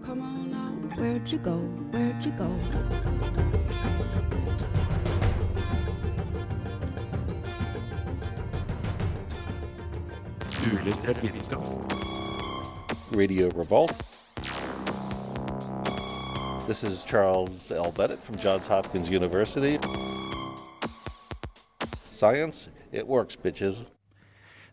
[0.04, 1.56] Come on now, where'd you go?
[1.92, 2.50] Where'd you go?
[10.60, 11.66] Uillustrert vitenskap.
[13.12, 14.19] Radio Revolt.
[16.70, 17.90] This is Charles L.
[17.90, 19.76] Bennett from Johns Hopkins University.
[22.12, 23.90] Science, it works, bitches.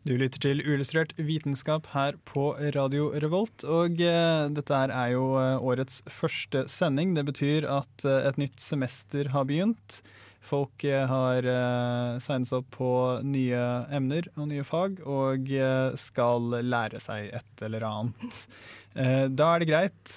[0.06, 3.66] Du lytter til Uillustrert vitenskap her på Radio Revolt.
[3.66, 7.18] Og eh, dette er jo eh, årets første sending.
[7.18, 10.04] Det betyr at eh, et nytt semester har begynt.
[10.40, 11.44] Folk har
[12.22, 12.92] signet seg opp på
[13.26, 15.50] nye emner og nye fag, og
[16.00, 18.44] skal lære seg et eller annet.
[18.94, 20.14] Da er det greit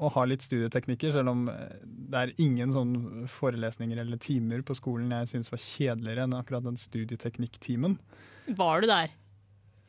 [0.00, 2.94] å ha litt studieteknikker, selv om eh, det er ingen sånn
[3.30, 7.98] forelesninger eller timer på skolen jeg syns var kjedeligere enn akkurat den studieteknikktimen.
[8.56, 9.12] Var du der?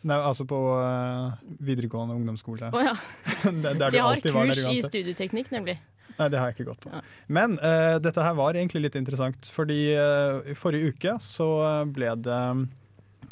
[0.02, 2.72] Nei, altså på eh, videregående ungdomsskole.
[2.74, 2.96] Oh, ja.
[3.64, 5.78] Der- der du De har alltid var der kurs i studieteknikk, nemlig.
[6.18, 7.02] Nei, det har jeg ikke gått på.
[7.32, 11.48] Men uh, dette her var egentlig litt interessant, fordi uh, i forrige uke så
[11.88, 12.42] ble det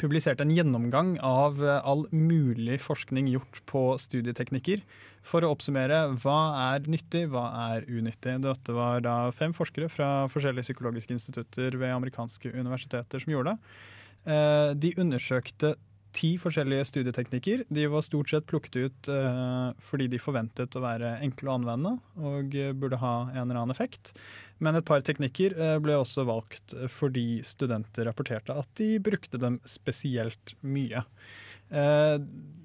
[0.00, 4.80] publisert en gjennomgang av all mulig forskning gjort på studieteknikker.
[5.26, 6.38] For å oppsummere hva
[6.72, 8.38] er nyttig, hva er unyttig.
[8.44, 13.76] Dette var da fem forskere fra forskjellige psykologiske institutter ved amerikanske universiteter som gjorde det.
[14.32, 15.74] Eh, De undersøkte
[16.16, 17.66] ti forskjellige studieteknikker.
[17.70, 21.92] De var stort sett plukket ut eh, fordi de forventet å være enkle å anvende
[22.18, 24.14] og eh, burde ha en eller annen effekt.
[24.58, 30.56] Men et par teknikker ble også valgt fordi studenter rapporterte at de brukte dem spesielt
[30.66, 31.04] mye.
[31.70, 32.16] Eh,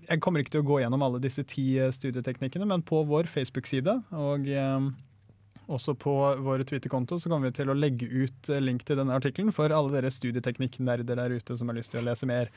[0.09, 3.29] jeg kommer ikke til å gå gjennom alle disse ti eh, studieteknikkene, men på vår
[3.31, 4.87] Facebook-side og eh,
[5.65, 6.13] også på
[6.45, 9.73] vår Twitter-konto så kommer vi til å legge ut eh, link til denne artikkelen for
[9.73, 12.51] alle dere studieteknikk-nerder der ute som har lyst til å lese mer.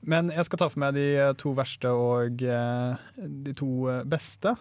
[0.00, 1.08] Men jeg skal ta for meg de
[1.40, 3.70] to verste og de to
[4.08, 4.54] beste.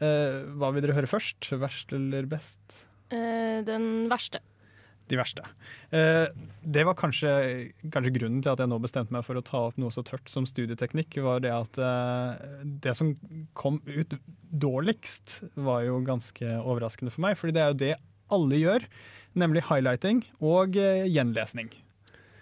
[0.00, 1.52] Hva vil dere høre først?
[1.62, 2.80] Verst eller best?
[3.12, 4.42] Den verste.
[5.10, 5.44] De verste.
[5.90, 6.28] Eh,
[6.62, 7.32] det var kanskje,
[7.92, 10.30] kanskje grunnen til at jeg nå bestemte meg for å ta opp noe så tørt
[10.30, 12.46] som studieteknikk, var det at eh,
[12.84, 13.14] det som
[13.58, 14.16] kom ut
[14.52, 17.38] dårligst, var jo ganske overraskende for meg.
[17.40, 17.94] fordi det er jo det
[18.32, 18.88] alle gjør,
[19.38, 21.72] nemlig highlighting og eh, gjenlesning.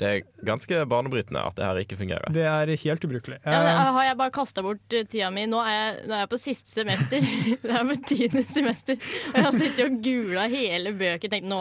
[0.01, 2.33] Det er ganske banebrytende at det her ikke fungerer.
[2.33, 3.37] Det er helt ubrukelig.
[3.44, 5.44] Ja, men, Eh, har jeg bare kasta bort tida mi?
[5.51, 7.27] Nå er, jeg, nå er jeg på siste semester.
[7.66, 8.96] det er mitt tiende semester.
[8.96, 11.61] Og jeg har sittet og gula hele bøker og tenkt nå,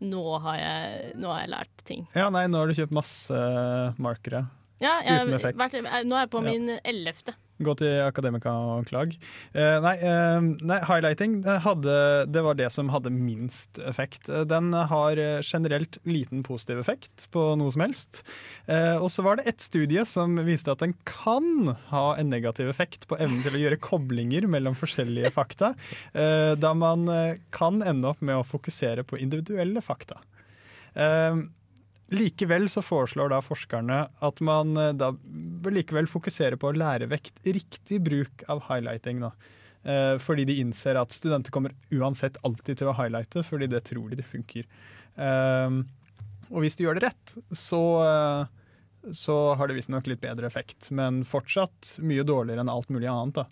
[0.00, 2.06] nå, har jeg, nå har jeg lært ting.
[2.16, 3.42] ja, nei, nå har du kjøpt masse
[4.00, 4.46] markere.
[4.80, 5.58] Ja, jeg, Uten effekt.
[5.60, 7.34] vært, eh, nå er jeg på min ellevte.
[7.60, 9.12] Gå til Akademika og klag.
[9.52, 11.96] Eh, nei, eh, nei, highlighting hadde,
[12.32, 14.30] det var det som hadde minst effekt.
[14.32, 18.22] Eh, Den har eh, generelt liten positiv effekt på noe som helst.
[18.64, 22.72] Eh, og så var det ett studie som viste at den kan ha en negativ
[22.72, 25.74] effekt på evnen til å gjøre koblinger mellom forskjellige fakta,
[26.14, 27.04] eh, da man
[27.52, 30.16] kan ende opp med å fokusere på individuelle fakta.
[30.94, 31.36] Eh,
[32.10, 35.12] Likevel så foreslår da forskerne at man eh, da
[35.70, 39.22] likevel fokuserer på å lære vekt riktig bruk av highlighting.
[39.22, 39.30] Da.
[39.86, 44.10] Eh, fordi de innser at studenter kommer uansett alltid til å highlighte, fordi det tror
[44.10, 44.66] de det funker.
[45.14, 45.78] Eh,
[46.50, 47.82] og hvis du gjør det rett, så,
[49.12, 50.90] så har det visstnok litt bedre effekt.
[50.90, 53.34] Men fortsatt mye dårligere enn alt mulig annet.
[53.34, 53.46] da.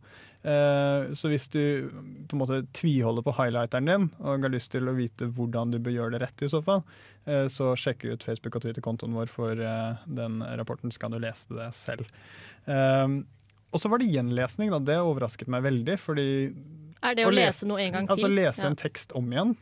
[0.49, 1.89] Eh, Så hvis du
[2.29, 5.79] på en måte tviholder på highlighteren din og har lyst til å vite hvordan du
[5.79, 6.85] bør gjøre det rett, i så fall,
[7.27, 11.19] eh, så sjekk ut Facebook- og Twitter-kontoen vår for eh, den rapporten, så kan du
[11.19, 12.07] lese det selv.
[13.73, 14.71] Og så var det gjenlesning.
[14.71, 15.99] da, Det overrasket meg veldig.
[15.99, 16.55] fordi...
[17.03, 18.15] Er det å lese noe en gang til?
[18.17, 18.69] Altså lese Ja.
[18.69, 19.57] en tekst om igjen.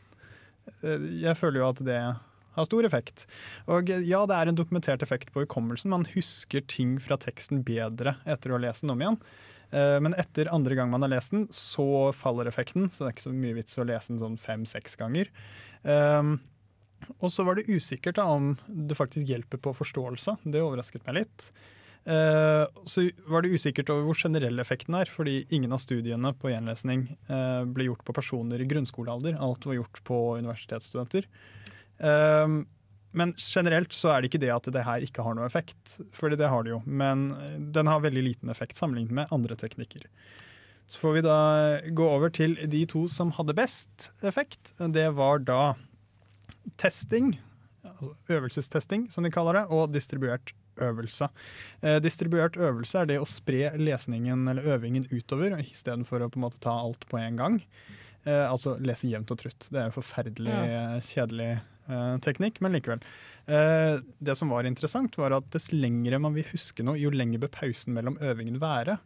[0.83, 2.17] Jeg føler jo at det
[2.59, 3.27] har stor effekt.
[3.71, 5.93] Og eh, ja, det er en dokumentert effekt på hukommelsen.
[5.93, 9.21] Man husker ting fra teksten bedre etter å ha lest den om igjen.
[9.71, 12.89] Eh, Men etter andre gang man har lest den, så faller effekten.
[12.91, 15.31] Så det er ikke så mye vits å lese den sånn fem-seks ganger.
[15.83, 16.37] Um,
[17.21, 20.39] og så var det usikkert da, om det faktisk hjelper på forståelse.
[20.49, 21.49] Det overrasket meg litt.
[22.07, 26.53] Uh, så var det usikkert over hvor generell effekten er, fordi ingen av studiene på
[26.53, 29.35] gjenlesning uh, ble gjort på personer i grunnskolealder.
[29.43, 31.27] Alt var gjort på universitetsstudenter.
[31.99, 32.47] Eh,
[33.17, 36.37] men generelt så er det ikke det at det her ikke har noe effekt, fordi
[36.37, 36.81] det har det jo.
[36.85, 37.29] Men
[37.73, 40.03] den har veldig liten effekt sammenlignet med andre teknikker.
[40.87, 41.37] Så får vi da
[41.97, 44.73] gå over til de to som hadde best effekt.
[44.93, 45.73] Det var da
[46.77, 47.33] testing,
[47.87, 51.27] altså øvelsestesting som de kaller det, og distribuert øvelse.
[51.81, 56.45] Eh, distribuert øvelse er det å spre lesningen eller øvingen utover istedenfor å på en
[56.45, 57.57] måte ta alt på en gang.
[58.27, 59.67] Eh, altså lese jevnt og trutt.
[59.71, 60.99] Det er en forferdelig Ja.
[61.01, 61.65] kjedelig eh,
[62.23, 63.03] teknikk, men likevel.
[63.47, 67.45] Eh, det som var interessant, var at dess lengre man vil huske noe, jo lenger
[67.45, 68.97] bør pausen mellom øvingen være.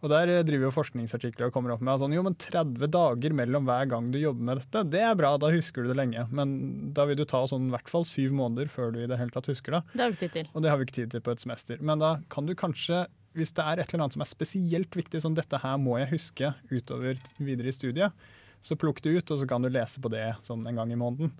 [0.00, 2.90] Og Der eh, driver jo forskningsartikler og kommer opp med at sånn, jo, men 30
[2.92, 5.98] dager mellom hver gang du jobber med dette, det er bra, da husker du det
[5.98, 6.26] lenge.
[6.32, 9.20] Men da vil du ta sånn i hvert fall syv måneder før du i det
[9.20, 9.82] hele tatt husker det.
[9.94, 10.52] Det har vi ikke tid til.
[10.52, 11.80] Og det har vi ikke tid til på et semester.
[11.80, 13.06] Men da kan du kanskje,
[13.36, 16.12] hvis det er et eller annet som er spesielt viktig, sånn dette her må jeg
[16.16, 18.28] huske utover videre i studiet,
[18.60, 21.00] så plukk det ut, og så kan du lese på det sånn en gang i
[21.00, 21.32] måneden.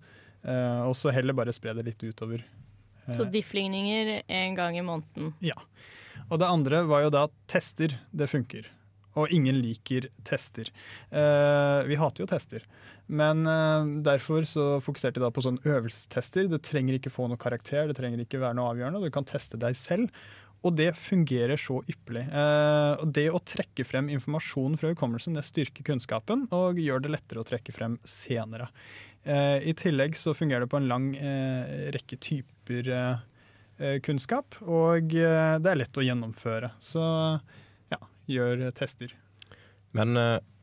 [0.44, 2.44] Eh, og så heller bare spre det litt utover.
[3.06, 5.34] Uh, Så diff-ligninger en gang i måneden.
[5.40, 5.58] ja.
[6.30, 7.96] Og det andre var jo da tester.
[8.14, 8.68] Det funker.
[9.18, 10.68] Og ingen liker tester.
[11.10, 12.62] Uh, vi hater jo tester.
[13.10, 13.42] Men
[14.06, 16.46] derfor så fokuserte jeg da på sånn øvelsestester.
[16.46, 19.02] Du trenger ikke få noe karakter, det trenger ikke være noe avgjørende.
[19.02, 20.14] Du kan teste deg selv.
[20.60, 22.26] Og det fungerer så ypperlig.
[22.28, 27.14] Eh, og det å trekke frem informasjon fra hukommelsen, det styrker kunnskapen og gjør det
[27.14, 28.68] lettere å trekke frem senere.
[29.24, 35.08] Eh, I tillegg så fungerer det på en lang eh, rekke typer eh, kunnskap, og
[35.12, 36.68] det er lett å gjennomføre.
[36.84, 37.00] Så
[37.88, 39.14] ja, gjør tester.
[39.96, 40.12] Men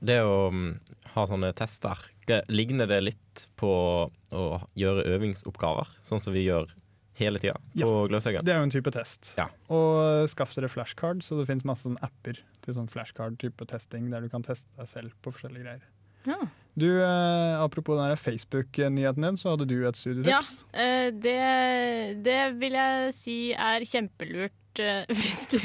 [0.06, 0.68] det å mm,
[1.16, 2.04] ha sånne tester,
[2.46, 3.72] ligner det litt på
[4.06, 4.44] å
[4.78, 6.70] gjøre øvingsoppgaver, sånn som vi gjør
[7.18, 8.46] hele tida på Gløshaugen?
[8.46, 9.34] Det er jo en type test.
[9.40, 9.50] Ja.
[9.74, 14.22] Og skaff dere flashcard, så det finnes masse sånne apper til sånn flashcard-type testing, der
[14.22, 15.88] du kan teste deg selv på forskjellige greier.
[16.28, 16.40] Ja.
[16.78, 20.30] Du, eh, Apropos den Facebook-nyheten din, så hadde du et studietips.
[20.30, 25.58] Ja, eh, det, det vil jeg si er kjempelurt eh, hvis du,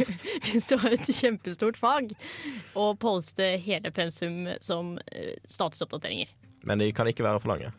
[0.46, 2.14] hvis du har et kjempestort fag,
[2.72, 4.96] å poste hele pensum som
[5.44, 6.32] statusoppdateringer.
[6.64, 7.74] Men de kan ikke være for lange.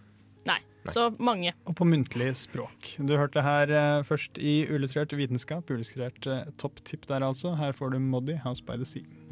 [0.46, 0.60] Nei,
[0.92, 1.56] så mange.
[1.66, 2.94] Og på muntlig språk.
[3.02, 6.30] Du hørte her eh, først i Illustrert vitenskap, illustrert
[6.62, 7.56] topptipp der altså.
[7.58, 9.23] Her får du Moddi, House by the Sea.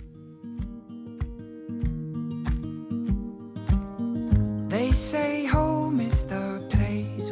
[4.91, 7.31] They say home is the place.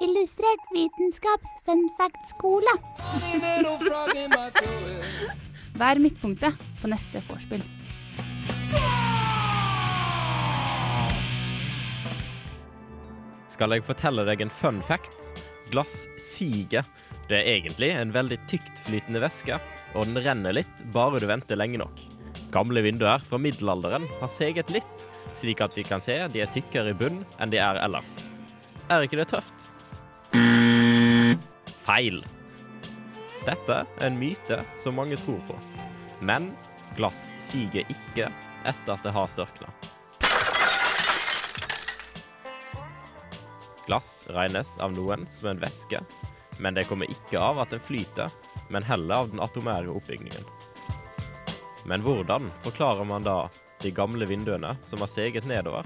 [0.00, 2.74] Uillustrert vitenskaps fun fact-skole.
[5.80, 7.64] Vær midtpunktet på neste vorspiel.
[13.48, 15.32] Skal jeg fortelle deg en fun fact?
[15.72, 16.84] Glass siger.
[17.24, 19.56] Det er egentlig en veldig tyktflytende væske,
[19.96, 22.02] og den renner litt bare du venter lenge nok.
[22.52, 26.92] Gamle vinduer fra middelalderen har seget litt, slik at vi kan se de er tykkere
[26.92, 28.26] i bunn enn de er ellers.
[28.92, 29.70] Er ikke det tøft?
[31.86, 32.20] Feil.
[33.44, 35.56] Dette er en myte som mange tror på.
[36.20, 36.50] Men
[36.98, 38.28] glass siger ikke
[38.68, 39.72] etter at det har størkna.
[43.88, 46.00] Glass regnes av noen som en væske,
[46.58, 48.30] men det kommer ikke av at den flyter,
[48.68, 50.46] men heller av den atomære oppbygningen.
[51.84, 53.48] Men hvordan forklarer man da
[53.82, 55.84] de gamle vinduene som har seget nedover?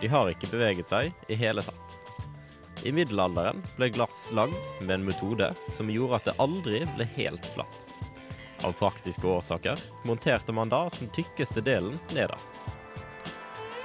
[0.00, 1.98] De har ikke beveget seg i hele tatt.
[2.86, 7.46] I middelalderen ble glass lagd med en metode som gjorde at det aldri ble helt
[7.54, 7.88] flatt.
[8.66, 12.54] Av praktiske årsaker monterte man da den tykkeste delen nederst.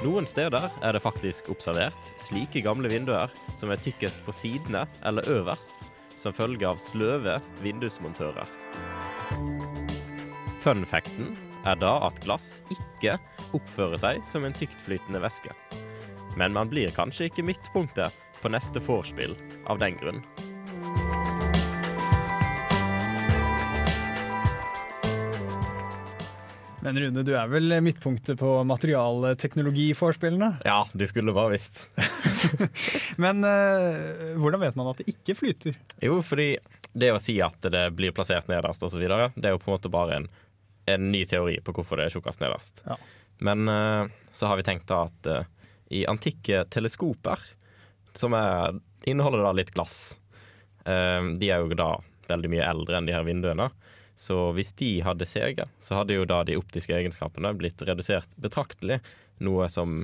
[0.01, 5.28] Noen steder er det faktisk observert slike gamle vinduer som er tykkest på sidene eller
[5.30, 5.86] øverst,
[6.17, 8.49] som følge av sløve vindusmontører.
[10.63, 11.36] Funfacten
[11.67, 13.20] er da at glass ikke
[13.53, 15.53] oppfører seg som en tyktflytende væske.
[16.39, 19.38] Men man blir kanskje ikke midtpunktet på neste vorspiel
[19.70, 20.24] av den grunn.
[26.84, 30.49] Men Rune, du er vel midtpunktet på materialteknologiforspillene?
[30.67, 31.86] Ja, de skulle bare visst.
[33.23, 35.77] Men uh, hvordan vet man at det ikke flyter?
[36.03, 36.57] Jo, fordi
[36.93, 39.93] det å si at det blir plassert nederst osv., det er jo på en måte
[39.93, 40.27] bare en
[40.86, 42.84] en ny teori på hvorfor det er tjukkast nederst.
[42.88, 42.97] Ja.
[43.43, 45.43] Men uh, så har vi tenkt da at uh,
[45.93, 47.39] i antikke teleskoper,
[48.17, 48.79] som er,
[49.09, 50.19] inneholder da litt glass
[50.86, 51.95] uh, De er jo da
[52.29, 53.69] veldig mye eldre enn de her vinduene.
[54.16, 58.99] Så hvis de hadde seget, så hadde jo da de optiske egenskapene blitt redusert betraktelig,
[59.43, 60.03] noe som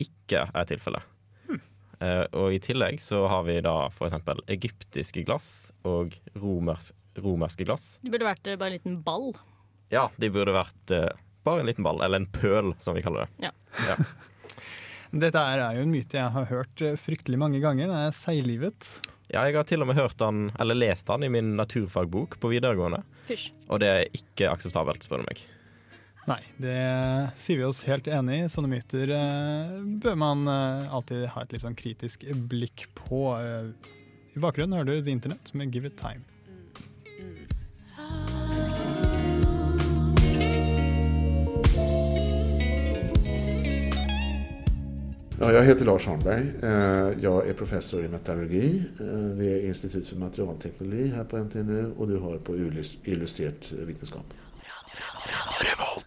[0.00, 1.06] ikke er tilfellet.
[2.00, 4.14] Uh, og i tillegg så har vi da f.eks.
[4.48, 5.48] egyptiske glass
[5.84, 7.98] og romers, romerske glass.
[8.00, 9.34] De burde vært eh, bare en liten ball.
[9.92, 11.10] Ja, de burde vært uh,
[11.44, 13.50] bare en liten ball, eller en pøl, som vi kaller det.
[13.50, 13.52] Ja.
[13.90, 13.98] Ja.
[15.26, 17.90] Dette er jo en myte jeg har hørt fryktelig mange ganger.
[17.90, 18.88] Det er seiglivet.
[19.30, 22.50] Ja, jeg har til og med hørt han, eller lest han i min naturfagbok på
[22.52, 23.50] videregående, Fysj.
[23.70, 25.42] og det er ikke akseptabelt, spør du meg.
[26.28, 26.76] Nei, det
[27.40, 28.48] sier vi oss helt enig i.
[28.52, 29.70] Sånne myter eh,
[30.04, 33.22] bør man eh, alltid ha et litt sånn kritisk blikk på.
[33.40, 33.70] Eh,
[34.36, 36.22] I bakgrunnen hører du The Internett med Give It Time.
[45.42, 46.52] Ja, jag heter Lars Holmberg.
[46.62, 49.06] Eh, Jag är professor i metallurgi eh,
[49.38, 54.24] vid Institut för materialteknologi här på NTNU och du har på illus- illustrerat vetenskap.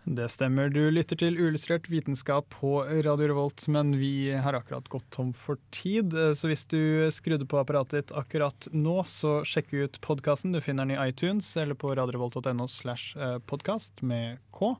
[0.03, 5.09] Det stemmer, du lytter til Uillustrert vitenskap på Radio Revolt, men vi har akkurat gått
[5.09, 6.13] tom for tid.
[6.13, 10.51] Eh, Så hvis du skrudde på apparatet ditt akkurat nå, så sjekk ut podkasten.
[10.53, 13.17] Du finner den i iTunes eller på radiorevolt.no slash
[13.47, 14.75] podkast med K.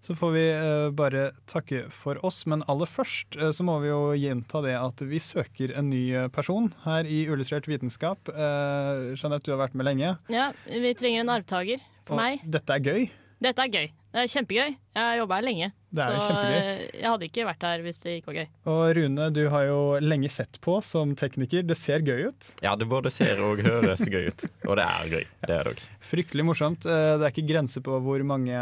[0.00, 3.90] Så får vi eh, bare takke for oss, men aller først eh, så må vi
[3.90, 8.32] jo gjenta det at vi søker en ny eh, person her i Uillustrert vitenskap.
[8.32, 10.14] Jeanette, du har vært med lenge.
[10.32, 12.46] Ja, vi trenger en arvtaker for og meg.
[12.48, 13.10] Dette er gøy.
[13.40, 13.86] Dette er gøy.
[14.10, 14.72] Det er kjempegøy.
[14.90, 15.66] Jeg har jobba her lenge.
[15.94, 16.56] Det er så kjempegøy.
[16.58, 18.48] eh, jeg hadde ikke vært her hvis det ikke var gøy.
[18.72, 21.62] Og Rune, du har jo lenge sett på som tekniker.
[21.66, 22.48] Det ser gøy ut.
[22.66, 25.24] Ja, det både ser og høres gøy ut, og det er gøy.
[25.46, 25.84] Det er det òg.
[26.10, 26.84] Fryktelig morsomt.
[26.90, 28.60] Eh, Det er ikke grenser på hvor mange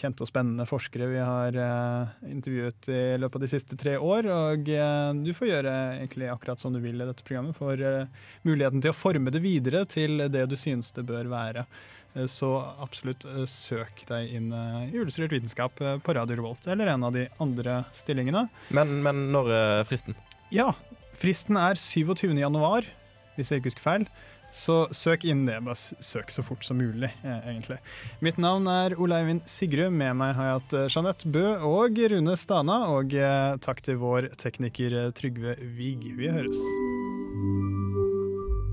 [0.00, 4.26] kjente og spennende forskere vi har eh, intervjuet i løpet av de siste tre år.
[4.32, 4.64] Og
[5.22, 7.54] du får gjøre egentlig akkurat som du vil i dette programmet.
[7.60, 8.08] For eh,
[8.48, 11.68] muligheten til å forme det videre til det du synes det bør være.
[12.14, 12.50] Eh, Så
[12.82, 17.14] absolutt eh, søk deg inn eh, i Illustrert vitenskap på Radio Revolt eller en av
[17.14, 18.48] de andre stillingene.
[18.74, 20.18] Men, men når er fristen?
[20.54, 20.72] Ja,
[21.20, 22.32] fristen er 27.
[22.40, 22.88] januar,
[23.36, 24.10] hvis jeg ikke husker feil.
[24.50, 25.60] Så søk inn det.
[25.62, 27.76] Bare søk så fort som mulig, egentlig.
[28.18, 29.94] Mitt navn er Oleivind Sigrud.
[29.94, 32.80] Med meg har jeg hatt Jeanette Bø og Rune Stana.
[32.96, 33.14] Og
[33.62, 36.10] takk til vår tekniker Trygve Vig.
[36.18, 36.98] Vi høres.